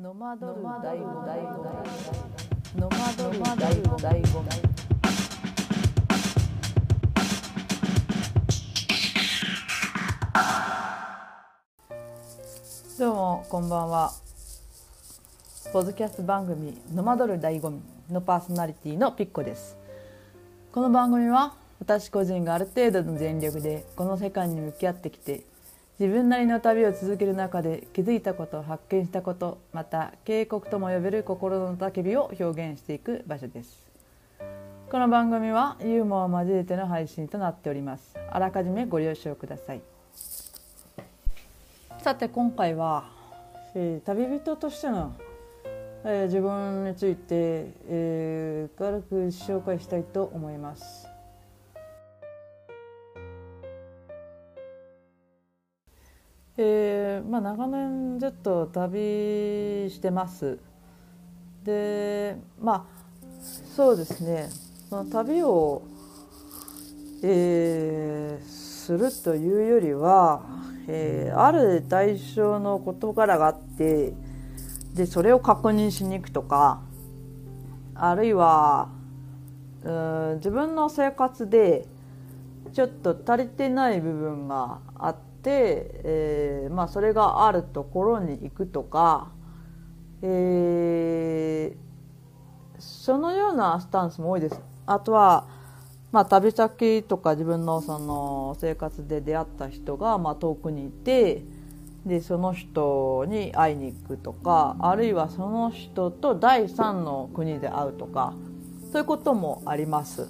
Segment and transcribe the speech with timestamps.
[0.00, 0.62] ノマドル。
[0.62, 1.82] 大悟大悟
[2.76, 4.44] ノマドル大悟大悟
[12.96, 14.12] どうもこんばんは。
[15.72, 19.76] ポッドキャスト番組「ノマドル大ゴミ」のパーソナリティのピッコです。
[20.70, 25.42] この番組は私個人がある程度の全力でこの世界に向き合ってきて
[26.00, 33.82] 自分なりの旅を続ける中で気づいたこと発見したことまた警告とも呼べる心の叫びを表現していく場所です。
[34.92, 38.14] この番組はユーモアを交えての配信となっております。
[38.30, 39.80] あらかじめご了承ください。
[42.00, 43.10] さて今回は、
[43.74, 45.16] えー、旅人としての、
[46.04, 51.07] えー、自分について、えー、軽く紹介したいと思います。
[56.60, 58.98] えーまあ、長年ずっと旅
[59.90, 60.58] してます。
[61.62, 62.84] でまあ
[63.76, 64.48] そうですね。
[64.90, 65.82] その旅を、
[67.22, 70.42] えー、するというよりは、
[70.88, 74.12] えー、ある対象の事柄があって
[74.94, 76.80] でそれを確認しに行くとか
[77.94, 78.88] あるいは
[79.84, 81.86] うん自分の生活で
[82.72, 89.30] ちょっと足りてない部分があって、えーまあ、それがあるところに行くとか、
[90.22, 94.60] えー、そのようなスタンスも多いです。
[94.86, 95.46] あとは
[96.10, 101.42] まあ、旅先とか自分のその生活で出会った人がまあ遠くにいて
[102.06, 108.32] でその人に会いに行くとかあるいはその人と第三の国で会うとか
[108.90, 110.28] そういうこともあります。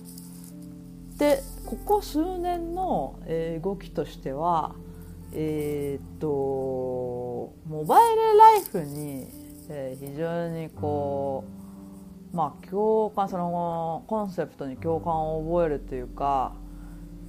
[1.17, 3.19] でここ数年の
[3.63, 4.75] 動きとしては
[5.41, 6.27] えー、っと
[7.69, 9.29] モバイルライフに
[9.69, 11.45] え非常にこ
[12.33, 16.55] うまあ共感そのコンセプトに共感を覚えるというか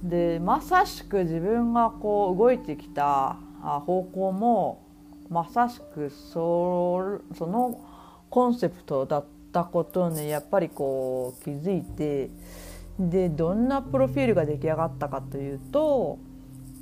[0.02, 4.84] でまさしく自分がこう動いてきた方向も
[5.28, 7.80] まさしくそその
[8.28, 12.28] コンセプトだったことにやっぱりこう気づいて
[12.98, 16.18] でどんなプロフィールが出来上がったかというと、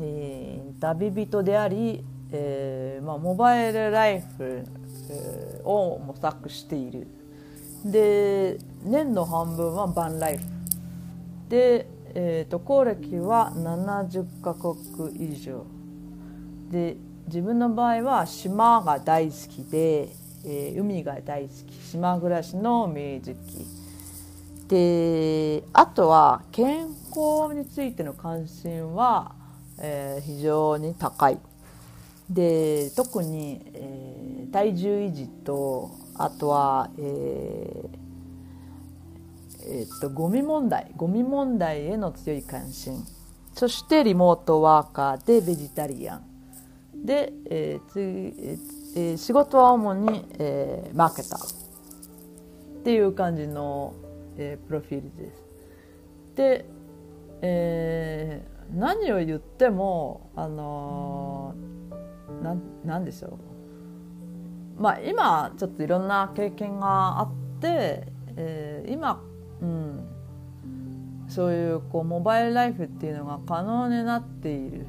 [0.01, 4.65] えー、旅人であり、えーまあ、モバイルライフ、
[5.11, 7.09] えー、を模索している。
[7.85, 10.45] で年の半分はバンライフ。
[11.49, 14.77] で、えーと、航歴は70カ国
[15.33, 15.65] 以上。
[16.71, 20.09] で自分の場合は島が大好きで、
[20.45, 21.75] えー、海が大好き。
[21.75, 23.67] 島暮らしの明治期
[24.69, 29.35] であとは健康についての関心は、
[29.81, 31.39] えー、非常に高い。
[32.31, 38.09] で特に、えー、体重維持とあとは、えー
[39.71, 43.05] え、っとゴミ問題ゴミ問題への強い関心。
[43.55, 46.25] そしてリモートワーカーでベジタリアン。
[47.05, 48.01] で、えーつ
[48.97, 51.45] えー、仕事は主に、えー、マーケター。
[51.45, 53.95] っていう感じの、
[54.37, 55.43] えー、プロフィールです。
[56.37, 56.65] で、
[57.43, 63.59] えー、何を言ってもあのー、ななんでしょう
[64.79, 68.07] まあ、今ちょっといろんな経験があって、
[68.37, 69.21] えー、今、
[69.61, 70.09] うん、
[71.29, 74.87] そういうこうモバイルライフっていうのが可能になっている。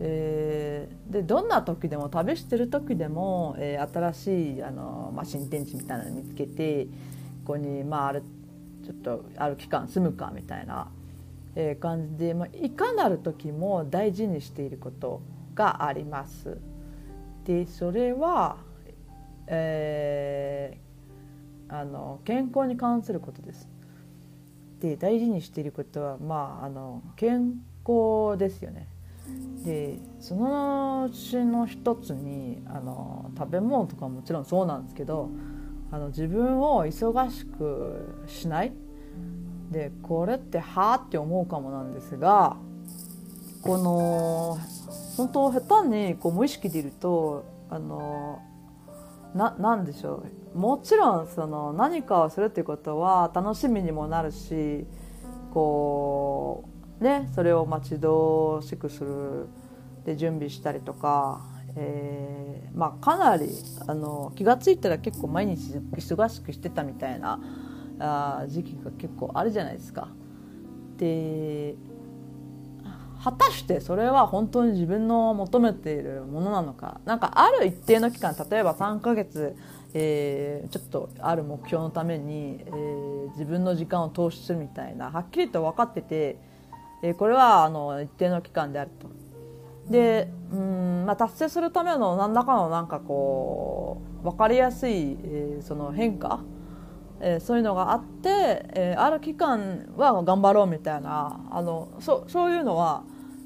[0.00, 6.84] えー、でどんな時でも旅してる時でも、えー、新しいあの、まあ、新天地みたいなの見つけて
[7.44, 8.22] ここに、まあ、ある
[8.84, 10.88] ちょっとある期間住むかみたいな、
[11.54, 15.22] えー、感じで、まあ、いかなる時も大事にしていること
[15.54, 16.58] があります。
[17.44, 18.58] でそれは
[19.48, 23.68] えー、あの健康に関することです。
[24.80, 27.54] で大事にしていることは、まあ、あの健
[27.84, 28.86] 康ですよね。
[29.64, 35.30] でそのうちの一つにあの食べ物とかももちろんそうなんですけど
[35.90, 38.72] あの自分を忙しくしない
[39.70, 42.56] でこれってはあって思うかもなんですが
[43.62, 44.58] この
[45.16, 48.40] 本当下手にこう無意識でいるとあの
[49.34, 50.22] ななんでしょ
[50.54, 50.58] う。
[50.58, 54.86] もちろんその何かをするっていうことは楽しみにもなるし
[55.52, 56.64] こ
[57.00, 59.48] うねそれを待ち遠しくする。
[60.08, 61.42] で準備したりとか、
[61.76, 63.50] えー、まあ、かなり
[63.86, 67.38] あの気が付いたら結構毎日忙しくしてたみたいな
[67.98, 70.08] あ時期が結構あるじゃないですか。
[70.96, 71.76] で
[73.22, 79.56] 果たしてそれは本当に自分の求めているものなのかなんかある一定の期間例えば3ヶ月、
[79.92, 86.38] えー、ちょっとある目標のために、えー、自分の時間を投資するみたいなはっきりと分かってて、
[87.02, 89.08] えー、これはあの一定の期間であると。
[89.90, 96.40] でうん、まあ、達成するための何らかのなんかこう分かりやすい、えー、その変化
[97.20, 103.02] えー、そういうのがあって、えー、ある期間は頑張ろうみたいなあのそそういうのは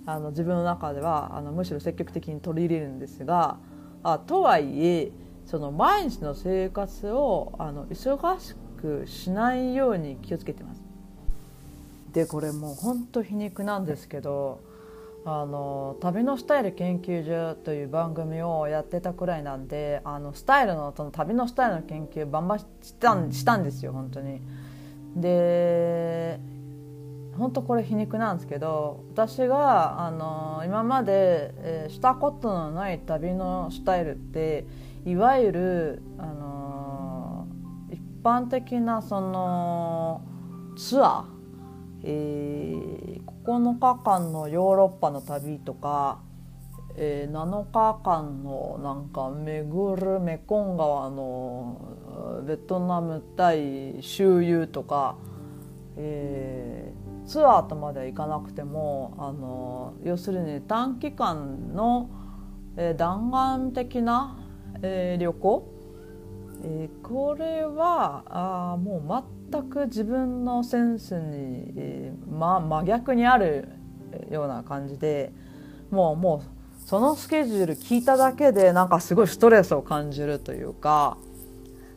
[0.07, 3.59] あの自分の中ではあのむしろ積極的に取り入れるんですが
[4.03, 5.13] あとはいえ
[5.47, 10.83] その毎日の生活をあの忙しくしないように気をつけてます。
[12.13, 14.61] でこれもう本当皮肉なんですけど
[15.25, 22.67] あの旅のスタイル研究所という番組をやってたくらいなんであのスタイルのその旅のスタイルの研究バンバンし
[22.99, 24.41] たんしたんですよ本当に。
[25.17, 26.41] で
[27.37, 34.67] 本当これ皮肉なんですけど私があの今まで、えー、したことのない旅のスタイルって
[35.07, 37.47] いわゆるあの
[37.91, 40.23] 一般的なその
[40.77, 41.43] ツアー
[42.05, 46.21] えー、9日間のヨーロッパの旅とか、
[46.97, 55.17] えー、7日間のなんか巡るメコン川のベトナム対周遊とか、
[55.97, 62.11] えー、ツアーとまでは行かなくてもあの要するに短期間の、
[62.77, 64.39] えー、弾丸的な、
[64.83, 65.69] えー、旅行、
[66.63, 68.23] えー、これは
[68.75, 73.69] あもう全全く自分のセンスに、えー、ま、真逆にある
[74.31, 75.33] ような感じで
[75.91, 81.19] もうもうそのスケジュール聞いただけでなんかすごいストレスを感じるというか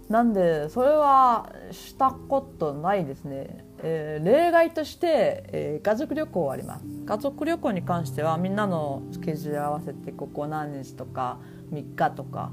[0.09, 6.85] なんでそれはしたことないですね、えー、例外として、えー、家族旅行はあります。
[7.07, 11.39] 家族旅行に関してはみんなのスケジュール合わせてここ何日とか
[11.71, 12.51] 3日とか、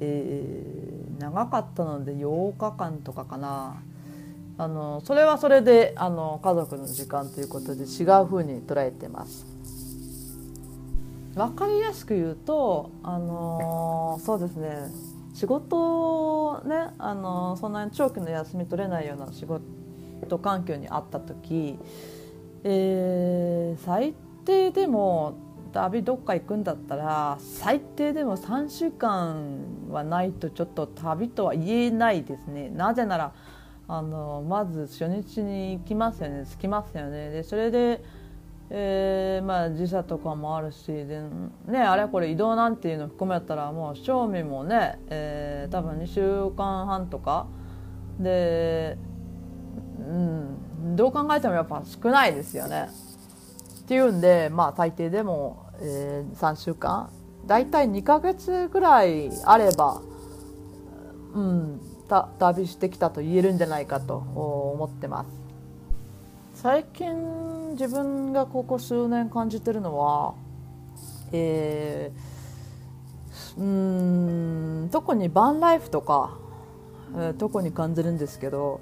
[0.00, 3.82] えー、長かったので8日間とかかな。
[4.58, 9.46] あのそれはそれであの家族の時間ということで違うふうに捉えてます。
[11.36, 14.90] 分かりやすく言うとあのそうですね
[15.34, 21.78] 仕事ねあのそんなに長期の休み取れないような仕事環境にあった時、
[22.64, 24.14] えー、最
[24.44, 25.38] 低でも
[25.72, 32.68] 旅どっか行くんだったら最低でも3週間はないとちょっと旅とは言えないですね。
[32.70, 33.32] なぜなら
[33.88, 36.44] あのまず初日に行きますよね。
[36.46, 37.30] 着きますよね。
[37.30, 38.04] でそれで、
[38.68, 41.22] えーまあ、時差とかもあるしで、
[41.66, 47.46] ね、あれこれ移動なんていうの含めたらもう賞味もね、えー、多分2週間半とか。
[48.20, 48.98] で、
[49.98, 52.88] うん、どう考えてもやっぱ少ないですよね。
[53.80, 57.08] っていうんで、まあ、最低でも、えー、3週間。
[57.46, 60.02] 大体2ヶ月ぐらいあれば、
[61.32, 65.28] うん、旅してきたと言えるんじゃないかと思ってます。
[66.54, 70.34] 最近自分がここ数年感じてるのは、
[71.30, 76.36] えー、うん特にバンライフとか、
[77.14, 78.80] えー、特に感じるんですけど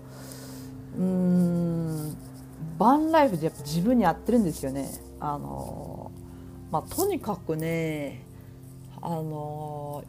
[0.99, 2.17] うん
[2.79, 4.89] バンライフでやっぱ自分に合ってるんですよね。
[5.21, 6.11] あの
[6.71, 8.23] まあとにかくね
[9.03, 10.03] あの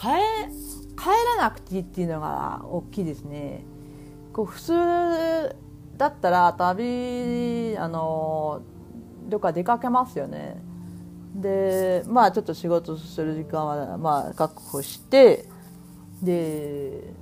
[0.00, 0.22] 変え
[0.98, 1.06] 帰
[1.38, 3.64] らなくていいっていうのが大きいですね。
[4.32, 5.56] こう普通
[5.96, 8.62] だったら旅あの
[9.28, 10.62] どっか出かけますよね。
[11.34, 15.46] でまあちょっと仕事する時間はまあ確保して
[16.22, 17.12] で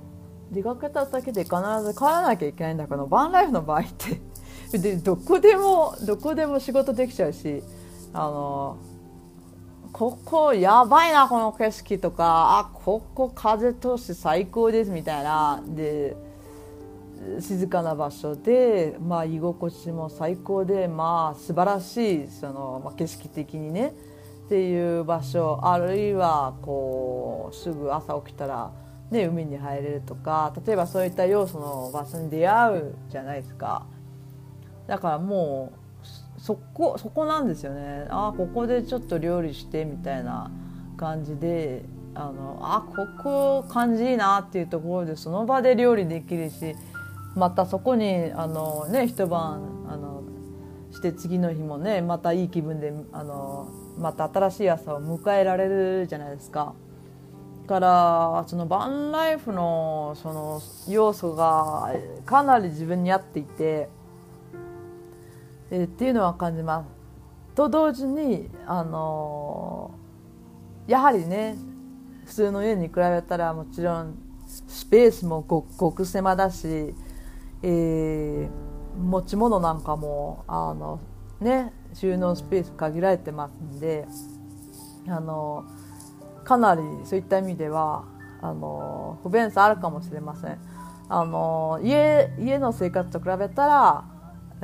[0.50, 3.84] 出かけた先で必ず帰らなきゃいけないんだけどバンライフの場合っ
[4.70, 7.62] てでどこでもどこでも仕事できちゃうし
[8.12, 8.78] あの
[9.94, 12.58] ここやばいなこの景色とか。
[12.58, 15.62] あここ風通し最高ですみたいな。
[15.64, 16.16] で
[17.38, 23.94] 静かな場所で、まあ、居心地も最高で、まあ、素晴らしいその、まあ、景色的にね。
[24.46, 25.60] っていう場所。
[25.62, 28.72] あるいはこうすぐ朝起きたら、
[29.12, 30.52] ね、海に入れるとか。
[30.66, 33.86] 例えばそういった要素の場所に出会うじゃないですか。
[34.88, 35.83] だからもう
[36.44, 40.50] そこそこなんですよねあここでちょっと料理してみたいな
[40.98, 46.76] 感じであのあここ感じいいなっていうところでその場で料理できるし
[47.34, 50.22] またそこにあの、ね、一晩あの
[50.92, 56.74] して次の日もねまたいい気分であのまた新しい朝を迎えられるじゃないですか。
[57.66, 60.60] からそのバンライフのその
[60.92, 61.90] 要素が
[62.26, 63.88] かなり自分に合っていて。
[65.74, 66.86] えー、っていうのは感じます。
[67.56, 69.90] と同時にあの
[70.86, 71.56] やはりね
[72.26, 74.14] 普通の家に比べたらもちろん
[74.46, 76.94] スペースもごごく狭だし、
[77.62, 78.48] えー、
[78.96, 81.00] 持ち物なんかもあの、
[81.40, 84.06] ね、収納スペース限られてますんで
[85.08, 85.64] あの
[86.44, 88.04] かなりそういった意味では
[88.42, 90.58] あの不便さあるかもしれません。
[91.08, 94.13] あの家家の生活と比べたら、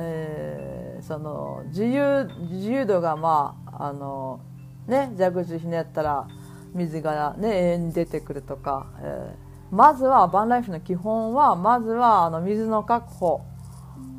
[0.03, 4.41] えー、その自由自由度がまああの
[4.87, 6.27] ね蛇口ひねったら
[6.73, 13.41] 水がね永遠に出てくるとか、えー、まずはバンライフの基本はまずはあの水の確保、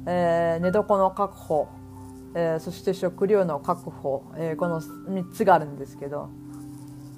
[0.06, 1.68] えー、寝床の確保、
[2.34, 6.30] えー、そして食料の確保、えー、この3つがあるんですけど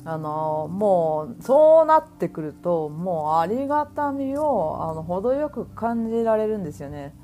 [0.06, 7.14] あのもうそうなってくるともうありがたみをあの程よく感じられるんですよね。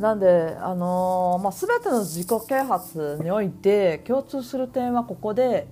[0.00, 5.68] なんで、あのまあ、全ての自己啓発において共通する点はここで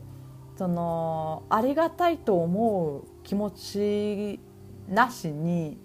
[0.59, 4.41] そのありがたいと思う気持ち
[4.87, 5.79] なしに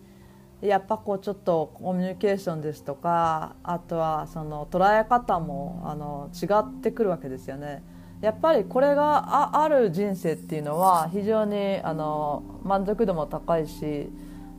[0.62, 7.82] やっぱこうちょっとコミュニケーションですとかあとはその捉え方もあの違ってくるわけですよね。
[8.22, 14.10] やっぱりこれがある人生っていうのは非常にあの満足度も高いし、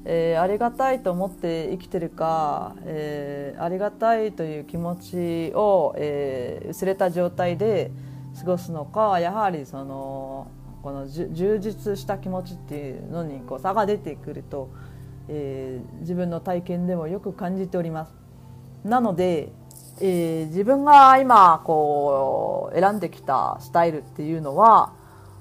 [0.04, 7.90] えー、ありがたいと思って生きてるか、えー、ありがたいという気持ちを、えー、薄れた状態で
[8.38, 10.49] 過ごすのかやはりその
[10.82, 14.68] この充実した気持ちっていうのにこう差が出てくると、
[15.28, 18.12] えー、自分の体験でもよく感じております。
[18.84, 19.50] なので
[20.00, 24.92] えー、自分が今こう選んできたスタイルっていうのは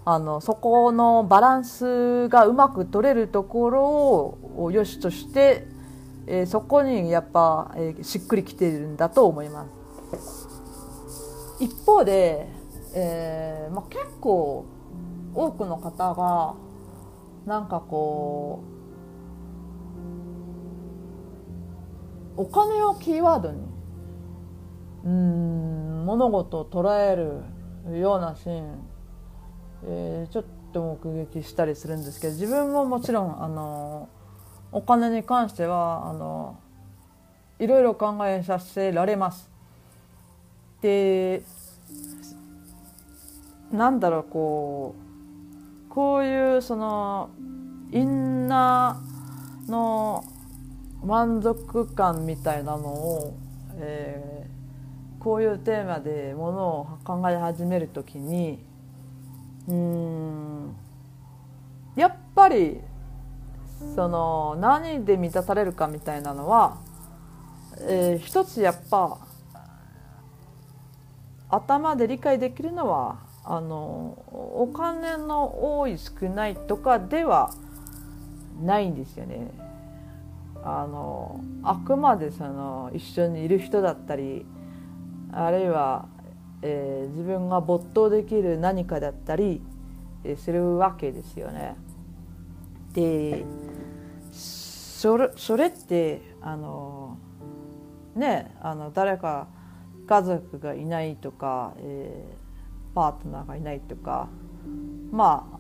[0.06, 4.38] あのそこのバランスがうまく取れるところを
[4.72, 5.68] よしとして、
[6.28, 9.66] えー、そこにやっぱ、えー、しっくりきているんだと思いま
[10.18, 10.48] す。
[11.60, 12.48] 一方で、
[12.96, 14.66] えーまあ、結構
[15.34, 16.56] 多くの方が
[17.46, 18.64] なんかこ
[22.38, 23.62] うお金をキーワードに
[25.06, 28.90] うん物事を捉えるようなシーン、
[29.86, 34.10] えー、ちょっと目撃したりするんですけど自分ももちろんあの
[34.74, 36.58] お金に関してはあの
[37.60, 39.50] いろいろ考えさせられます。
[40.82, 41.44] で
[43.72, 47.30] なんだろうこうこういうその
[47.92, 50.26] インナーの
[51.06, 53.38] 満足感みたいなのを、
[53.76, 54.48] え
[55.20, 58.60] こういうテーマでものを考え始めるときに
[59.68, 60.76] うん
[61.96, 62.82] やっぱり
[63.96, 66.78] その何で満たされるかみたいなのは、
[67.82, 69.20] えー、一つやっぱ
[71.50, 77.54] 頭で理解できるのはあのお金の多い少ないとかでは
[78.62, 79.52] ないんですよね。
[80.66, 84.46] あのあくまでその一緒にいる人だったり
[85.34, 86.06] あるいは、
[86.62, 89.62] えー、自分が没頭できる何かだったり
[90.38, 91.76] するわけですよね。
[92.94, 93.46] で
[94.32, 97.18] それそれってあの
[98.16, 99.48] ねあの誰か
[100.08, 104.30] 家族がいないとか、えー、パートナーがいないとか
[105.12, 105.60] ま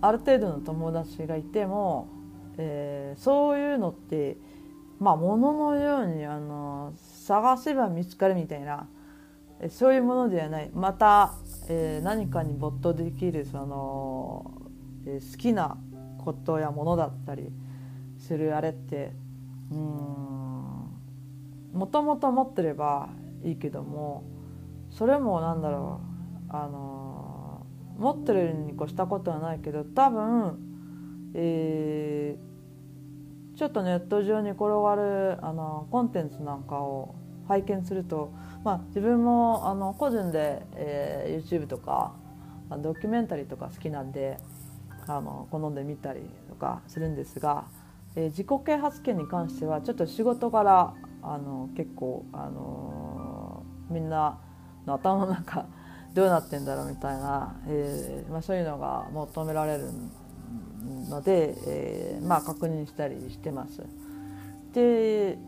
[0.00, 2.08] あある程度の友達がいても、
[2.56, 4.36] えー、そういうのって
[5.00, 8.88] まあ物のようにあの探せば見つかるみたいな
[9.70, 10.70] そういうものではない。
[10.72, 11.34] また、
[11.68, 14.52] えー、何かに没頭できるその、
[15.04, 15.76] えー、好きな
[16.28, 17.50] ことやものだったり
[18.18, 19.12] するあれって
[19.70, 19.78] うん
[21.72, 23.08] もともと持ってれば
[23.42, 24.24] いいけども
[24.90, 26.00] それもなんだろ
[26.50, 27.66] うあの
[27.98, 30.58] 持ってるに越したことはないけど多分、
[31.34, 37.14] えー、ちょっとネット上に転がるあのコンテンツなんかを
[37.48, 38.32] 拝見すると
[38.64, 42.12] まあ、自分もあの個人で、えー、YouTube とか
[42.82, 44.38] ドキュメンタリーとか好きなんで
[45.08, 47.64] あの好んで見たりとかするんですが、
[48.14, 54.38] えー、自己啓発権に関してはちょっと仕事からあの結構、あのー、みんな
[54.86, 55.66] の頭の中
[56.14, 59.90] どうなってんだろうみたいな、えーまあ、そういうのが求められる
[61.08, 63.82] ので、えーまあ、確認したりしてます。
[64.72, 65.38] で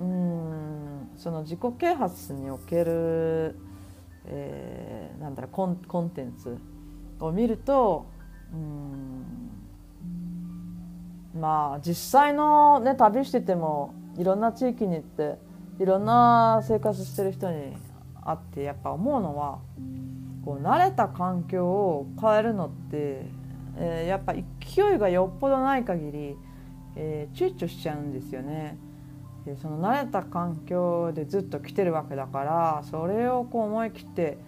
[0.00, 3.56] うんその自己啓発における、
[4.26, 6.58] えー、なんだろうコンコンテンツ
[7.20, 8.06] を見ると
[8.52, 9.46] うん
[11.40, 15.38] まあ実際の、ね、旅しててもいろんな地域に行って
[15.78, 17.76] いろんな生活してる人に
[18.22, 19.58] あってやっぱ思うのは
[20.44, 23.26] こう慣れた環境を変えるのって、
[23.76, 24.42] えー、やっぱ勢
[24.94, 26.36] いがよっぽどない限り、
[26.96, 28.78] えー、躊躇しちゃうんですよね。
[29.44, 34.38] でその慣れた環境でずっと来てるわけだからそれをこう思い切って、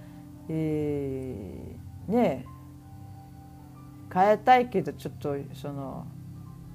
[0.48, 2.46] えー、ね
[4.12, 6.06] 変えたいけどちょっとその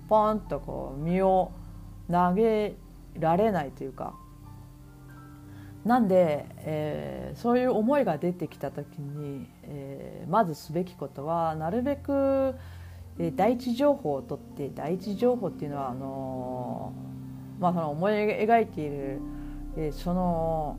[0.07, 1.51] ポンとこう身を
[2.11, 2.75] 投げ
[3.19, 4.15] られないというか。
[5.85, 12.55] なんで、えー、そういう思いが出てきた時に、えー、まずすべきことはなるべく、
[13.19, 16.93] えー、第一情報を取って第一情報っていうのはあの
[17.59, 19.19] まあ、その思い描いている、
[19.77, 20.77] えー、その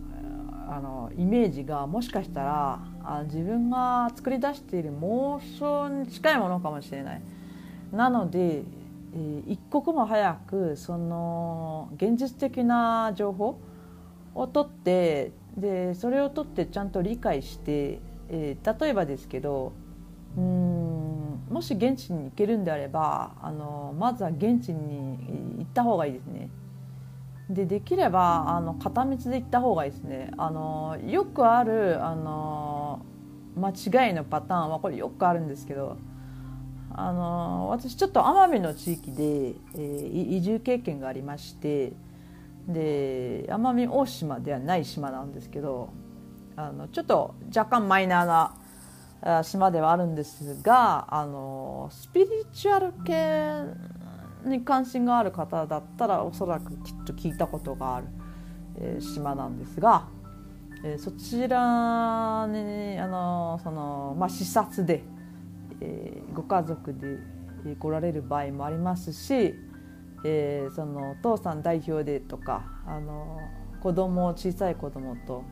[0.68, 7.23] あのイメージがもしかしたらあ自分が作り出している妄想に近いものかもしれない。
[7.92, 13.61] なので、えー、一刻も早くその現実的な情報
[14.34, 19.73] を取ってでそれを取ってちゃんと理解して、えー、例えばですけど
[20.37, 26.50] うんもし現地に行けるんであればあのまずは現地に行った方がいいですね。
[27.49, 30.30] でできればあの片道で行った方がいいですね。
[30.38, 32.84] あのよくあるあの
[33.56, 35.96] 間違いのパターンはこれよくあるんですけど
[36.90, 41.92] あの私ちょっと奄美の地域で、えー、移住経験がありまして
[42.68, 45.90] で奄美大島ではない島なんですけど
[46.56, 58.06] あのちょっと若干マイナーな島ではあるんですがあのスピリチュアル系に関心がある方だったらおそらくきっと聞いたことがある、
[58.78, 60.08] えー、島なんですが、
[60.85, 65.03] えー、そちらにあのその、まあ、視察で、
[65.81, 69.55] えー、ご家族で来られる場合もありますし
[70.25, 73.38] えー、そのお父さん代表でとかあの
[73.83, 75.45] 子供小さい子供と、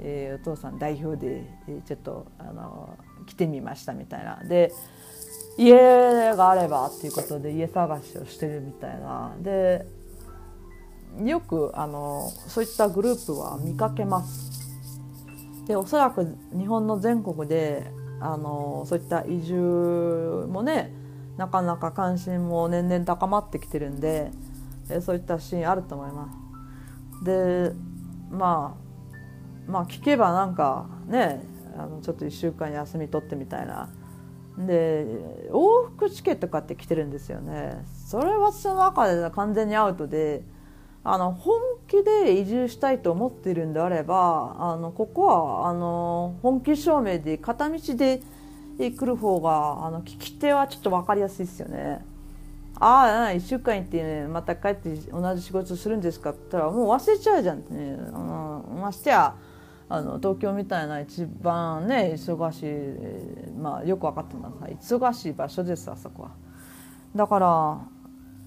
[0.00, 4.72] えー、お父さん代表で、えー、ちょっとあの来てみましたみたいなで
[5.56, 9.86] 家があればっていうことで家探しをしてるみたいなで
[11.24, 14.61] よくあのそういったグループは見かけます。
[15.72, 20.92] でおそらく日本の全国であのそういった移住もね
[21.38, 24.30] なかなか関心も年々高まってきてるんで、
[24.90, 26.30] えそういったシーンあると思いま
[27.20, 27.24] す。
[27.24, 27.72] で
[28.30, 28.76] ま
[29.66, 31.42] あまあ聞けばなんかね
[31.74, 33.88] あのちょっと1週間休み取ってみたいな
[34.58, 35.06] で
[35.50, 40.42] 往復チケット買ってきてるんですよねそれは私の中で完全にアウトで
[41.04, 48.20] あの本気で移住したいと思ってるんであればあのここはあの本気証明で片道で
[48.78, 52.04] 来る方があの聞き手はちょっと分かりやすいですよね。
[52.76, 58.18] ああ1週間行ってねまた帰って同じ仕事するんですかって言ったらもう忘れちゃうじゃんってね、う
[58.76, 59.34] ん、ましてや
[59.88, 66.30] あの東京みたいな一番ね忙しいまあよく分かってます忙しい場所ですあそこは。
[67.14, 67.78] だから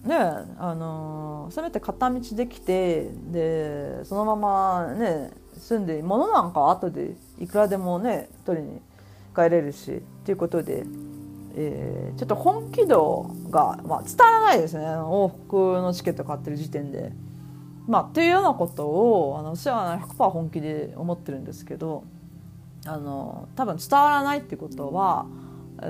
[0.05, 0.15] ね
[0.59, 8.81] あのせめて片道できてでそのままね住んで物なんか後でいくらでもね取りに
[9.35, 10.85] 帰れるしということで、
[11.55, 17.11] えー、ちょっと本気度が、まあ、伝わらないですね往復のチケット買ってる時点で。
[17.87, 22.03] まあ、っていうようなことをあの私は100%本気で思ってるんですけど
[22.87, 25.27] あの多分伝わらないってことは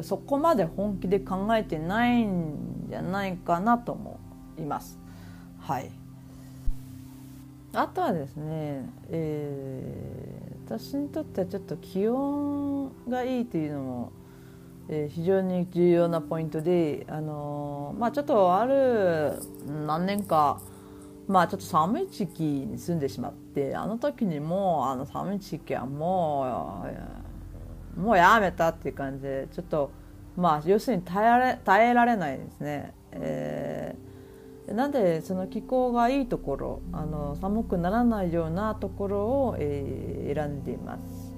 [0.01, 4.19] そこまで本気で考えてないんじゃないかなと思
[4.57, 4.99] います。
[5.59, 5.91] はい
[7.75, 14.11] あとはですね、えー、私にとってはちょっと気温がいいというのも、
[14.87, 19.33] えー、非常に重要なポイントで、あのー、まあ、ちょっとある
[19.85, 20.61] 何年か、
[21.27, 27.24] まあ、ちょっと寒い地域に住んでしまってあの時にもあの寒い地域はもう
[27.97, 29.91] もうやめたっていう感じでちょっと、
[30.35, 32.93] まあ、要するに耐えられ耐えられないですね。
[33.11, 34.05] えー
[34.73, 41.35] なんでその気候がいいところあの寒くならないようなところを、えー、選んでいます。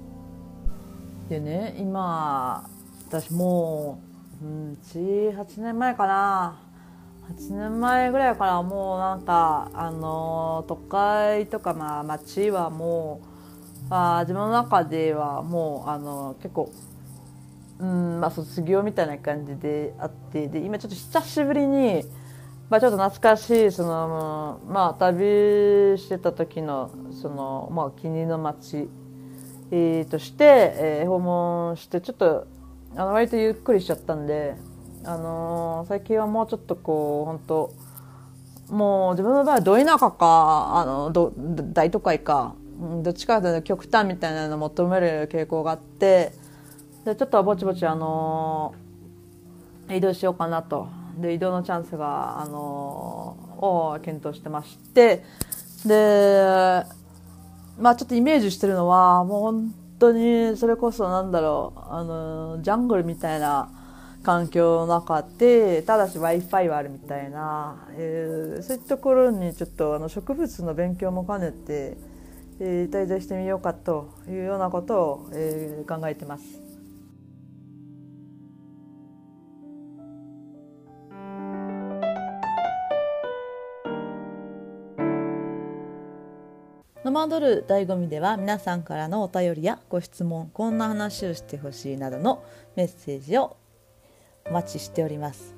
[1.28, 2.66] でね今
[3.06, 4.00] 私も
[4.42, 6.58] う、うん、78年前かな
[7.36, 13.27] 8年前ぐらいからもうなんかあの都会とかまあ町はもう
[13.90, 16.72] あ自分の中ではもうあの結構
[17.78, 22.04] うんまあ卒業みたいな感じであってで今ちょっと久しぶりに
[22.70, 28.88] まあ、ちょっと懐かしいその、まあ、旅してた時のその、まあ、気に入りの街、
[29.70, 32.46] えー、として、えー、訪問してちょっと
[32.94, 34.54] あの割とゆっくりしちゃったんで、
[35.04, 41.32] あのー、最近はもうちょっとこう本当もう自分の場合はど田舎かあのど
[41.72, 42.54] 大都会か
[43.02, 46.32] どっちかというと極端みたいなのを求める傾向があって
[47.04, 48.74] でちょっとぼちぼちあの
[49.90, 50.88] 移動しようかなと。
[51.18, 55.24] で移動のチャンスがあのを検討してまして。
[55.84, 56.84] で
[57.78, 63.70] まあちょっとイメージしてるのはもう本当にそれこそなんだろうあのジャングルみたいな
[64.24, 71.96] 環境の中でただし w i f i はあるみたいな、えー、そういったところにちょっとあの植物の勉強も兼ねて、
[72.60, 76.68] えー、滞在してみようかというようなことを、えー、考えてます。
[87.08, 92.44] ノマドル醍醐味では皆さんからのお便りやご質問こんな話をしてほしいなどの
[92.76, 93.56] メッセージを
[94.46, 95.54] お待ちしております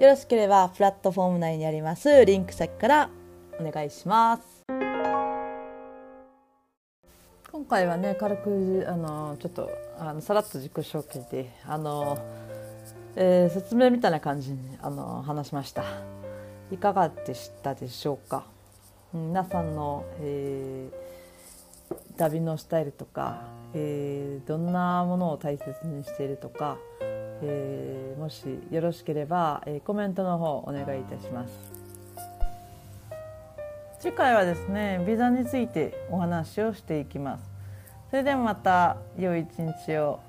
[0.00, 3.10] よろしければプラットフォーム内にありますリンク先から
[3.60, 4.77] お願いします
[7.58, 9.68] 今回はね軽くあのちょっと
[9.98, 12.16] あのさらっと自己紹介であの、
[13.16, 15.82] えー、説明みたいな感じにあの話しました。
[16.70, 18.44] いかがでしたでしょうか？
[19.12, 23.42] 皆さんの、えー、旅のスタイルとか、
[23.74, 26.78] えー、どんなものを大切にしているとか、
[27.42, 31.52] えー、もしよろしければ、えコメントの方お願いいたします。
[33.98, 37.47] 次回はですねビザについてお話をしていきます。
[38.10, 40.27] それでまた良い一日を。